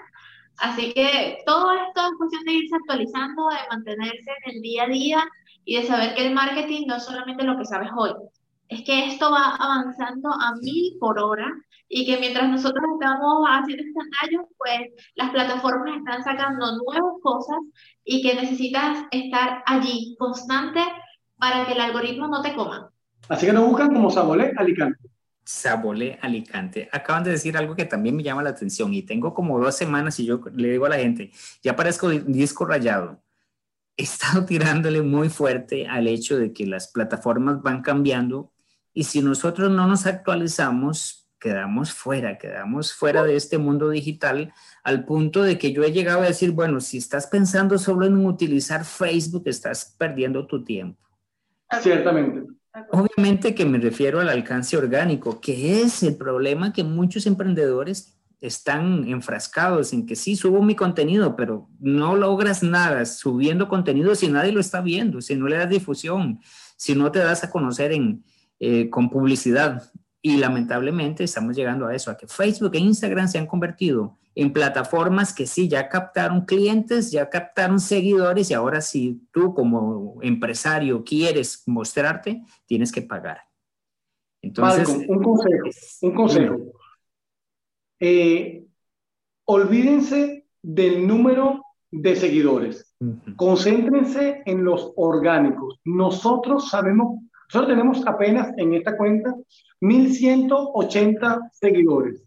[0.59, 4.87] Así que todo esto es cuestión de irse actualizando, de mantenerse en el día a
[4.87, 5.27] día
[5.65, 8.11] y de saber que el marketing no es solamente lo que sabes hoy,
[8.69, 11.51] es que esto va avanzando a mil por hora
[11.87, 17.57] y que mientras nosotros estamos haciendo escandallos, pues las plataformas están sacando nuevas cosas
[18.03, 20.81] y que necesitas estar allí constante
[21.37, 22.89] para que el algoritmo no te coma.
[23.29, 25.09] Así que nos buscan como Sabolé Alicante.
[25.43, 26.89] Sabolé Alicante.
[26.91, 30.19] Acaban de decir algo que también me llama la atención y tengo como dos semanas
[30.19, 33.24] y yo le digo a la gente, ya parezco disco rayado.
[33.97, 38.51] He estado tirándole muy fuerte al hecho de que las plataformas van cambiando
[38.93, 44.53] y si nosotros no nos actualizamos, quedamos fuera, quedamos fuera de este mundo digital
[44.83, 48.25] al punto de que yo he llegado a decir, bueno, si estás pensando solo en
[48.25, 50.99] utilizar Facebook, estás perdiendo tu tiempo.
[51.81, 52.47] Ciertamente.
[52.91, 59.07] Obviamente que me refiero al alcance orgánico, que es el problema que muchos emprendedores están
[59.07, 64.51] enfrascados en que sí, subo mi contenido, pero no logras nada subiendo contenido si nadie
[64.51, 66.39] lo está viendo, si no le das difusión,
[66.77, 68.23] si no te das a conocer en,
[68.59, 69.83] eh, con publicidad.
[70.21, 74.51] Y lamentablemente estamos llegando a eso, a que Facebook e Instagram se han convertido en
[74.51, 81.03] plataformas que sí, ya captaron clientes, ya captaron seguidores y ahora si tú como empresario
[81.03, 83.39] quieres mostrarte, tienes que pagar.
[84.41, 85.69] Entonces, un consejo,
[86.01, 86.57] un consejo.
[87.99, 88.65] Eh,
[89.45, 92.95] olvídense del número de seguidores.
[93.35, 95.79] Concéntrense en los orgánicos.
[95.85, 99.35] Nosotros sabemos nosotros tenemos apenas en esta cuenta
[99.81, 102.23] 1.180 seguidores,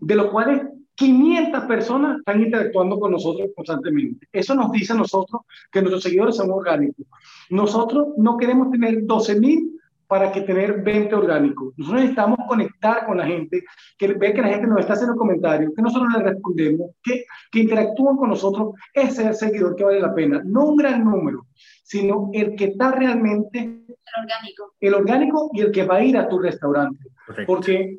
[0.00, 0.62] de los cuales
[0.94, 4.26] 500 personas están interactuando con nosotros constantemente.
[4.32, 7.06] Eso nos dice a nosotros que nuestros seguidores son orgánicos.
[7.50, 9.72] Nosotros no queremos tener 12.000
[10.06, 11.74] para que tener 20 orgánicos.
[11.76, 13.64] Nosotros necesitamos conectar con la gente,
[13.98, 17.60] que ve que la gente nos está haciendo comentarios, que nosotros le respondemos, que, que
[17.60, 18.74] interactúan con nosotros.
[18.92, 20.42] Ese es el seguidor que vale la pena.
[20.44, 21.46] No un gran número,
[21.82, 23.58] sino el que está realmente...
[23.58, 24.74] El orgánico.
[24.80, 27.10] El orgánico y el que va a ir a tu restaurante.
[27.46, 27.98] Porque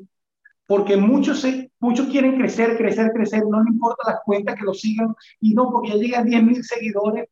[0.68, 1.46] porque muchos,
[1.80, 5.70] muchos quieren crecer, crecer, crecer, no les importa las cuentas que lo sigan, y no,
[5.70, 7.30] porque ya llegan 10 mil seguidores,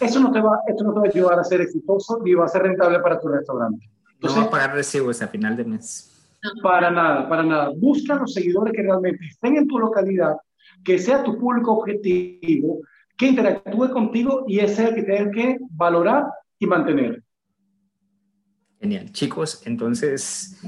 [0.00, 2.46] eso no, te va, esto no te va a ayudar a ser exitoso ni va
[2.46, 3.86] a ser rentable para tu restaurante.
[4.20, 6.10] Entonces, no va a pagar recibos a final de mes.
[6.62, 7.70] Para nada, para nada.
[7.74, 10.36] Busca los seguidores que realmente estén en tu localidad,
[10.84, 12.80] que sea tu público objetivo,
[13.16, 16.26] que interactúe contigo y ese es el que tienes que valorar
[16.58, 17.22] y mantener.
[18.78, 19.10] Genial.
[19.10, 20.60] Chicos, entonces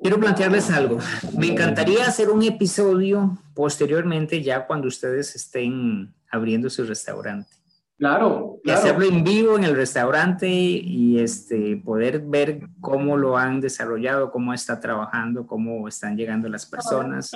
[0.00, 0.98] quiero plantearles algo.
[1.38, 7.50] Me encantaría hacer un episodio posteriormente, ya cuando ustedes estén abriendo su restaurante.
[7.98, 13.60] Claro, Y hacerlo en vivo en el restaurante y este, poder ver cómo lo han
[13.60, 17.32] desarrollado, cómo está trabajando, cómo están llegando las personas.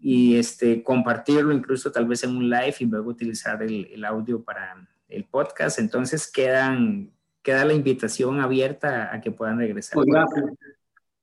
[0.00, 4.44] Y este, compartirlo incluso tal vez en un live y luego utilizar el, el audio
[4.44, 4.76] para
[5.08, 5.80] el podcast.
[5.80, 7.10] Entonces quedan,
[7.42, 9.94] queda la invitación abierta a que puedan regresar.
[9.94, 10.44] Pues gracias.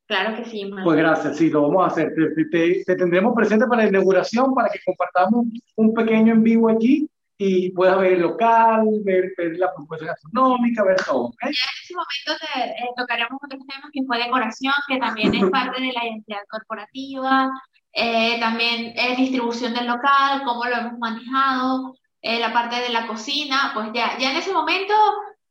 [0.07, 0.69] Claro que sí.
[0.83, 2.13] Pues gracias, sí, lo vamos a hacer.
[2.51, 5.45] Te, te, tendremos presente para la inauguración, para que compartamos
[5.77, 10.97] un pequeño en vivo aquí y puedas ver el local, ver, la propuesta gastronómica, ver
[11.03, 11.33] todo.
[11.41, 15.49] Ya en ese momento te, eh, tocaremos otros temas que fue decoración, que también es
[15.49, 17.49] parte de la identidad corporativa,
[17.91, 23.69] eh, también eh, distribución del local, cómo lo hemos manejado, la parte de la cocina,
[23.75, 24.95] pues ya, ya en ese momento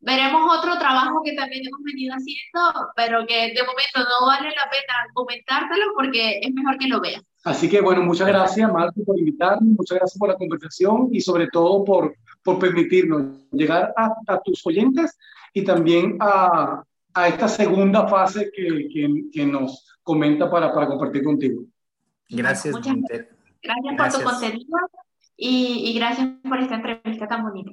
[0.04, 4.70] veremos otro trabajo que también hemos venido haciendo, pero que de momento no vale la
[4.70, 7.22] pena comentártelo porque es mejor que lo veas.
[7.44, 11.48] Así que bueno, muchas gracias Marco por invitarme, muchas gracias por la conversación y sobre
[11.48, 15.18] todo por, por permitirnos llegar a, a tus oyentes
[15.52, 16.82] y también a,
[17.14, 21.62] a esta segunda fase que, que, que, nos comenta para, para compartir contigo.
[22.28, 22.74] Gracias.
[22.74, 23.28] Muchas gracias,
[23.62, 24.78] gracias por tu contenido
[25.36, 27.72] y, y gracias por esta entrevista tan bonita.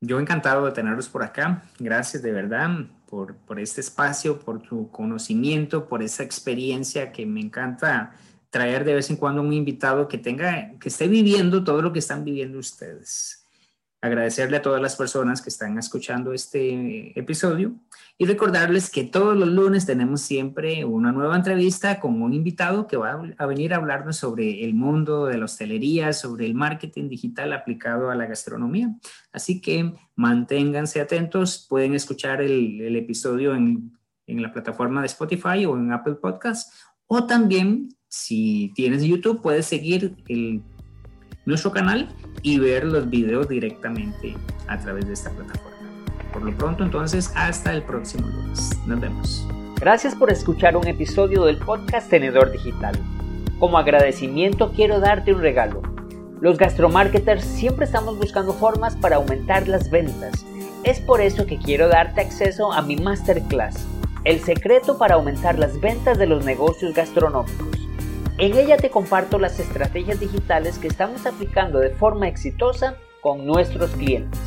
[0.00, 1.62] Yo encantado de tenerlos por acá.
[1.78, 2.70] Gracias de verdad
[3.06, 8.12] por, por este espacio, por tu conocimiento, por esa experiencia que me encanta
[8.50, 11.98] traer de vez en cuando un invitado que tenga, que esté viviendo todo lo que
[11.98, 13.39] están viviendo ustedes
[14.02, 17.74] agradecerle a todas las personas que están escuchando este episodio
[18.16, 22.96] y recordarles que todos los lunes tenemos siempre una nueva entrevista con un invitado que
[22.96, 27.52] va a venir a hablarnos sobre el mundo de la hostelería, sobre el marketing digital
[27.52, 28.94] aplicado a la gastronomía.
[29.32, 33.92] Así que manténganse atentos, pueden escuchar el, el episodio en,
[34.26, 36.72] en la plataforma de Spotify o en Apple Podcast
[37.06, 40.62] o también si tienes YouTube puedes seguir el
[41.44, 42.08] nuestro canal
[42.42, 44.36] y ver los videos directamente
[44.68, 45.70] a través de esta plataforma.
[46.32, 48.70] Por lo pronto, entonces, hasta el próximo lunes.
[48.86, 49.46] Nos vemos.
[49.80, 52.94] Gracias por escuchar un episodio del podcast Tenedor Digital.
[53.58, 55.82] Como agradecimiento quiero darte un regalo.
[56.40, 60.44] Los gastromarketers siempre estamos buscando formas para aumentar las ventas.
[60.84, 63.86] Es por eso que quiero darte acceso a mi masterclass,
[64.24, 67.79] El secreto para aumentar las ventas de los negocios gastronómicos.
[68.40, 73.90] En ella te comparto las estrategias digitales que estamos aplicando de forma exitosa con nuestros
[73.90, 74.40] clientes.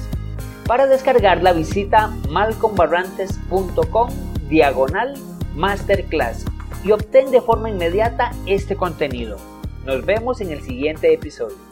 [0.65, 4.09] Para descargarla visita malcombarrantes.com
[4.49, 5.13] diagonal
[5.53, 6.43] masterclass
[6.83, 9.37] y obtén de forma inmediata este contenido.
[9.85, 11.62] Nos vemos en el siguiente episodio.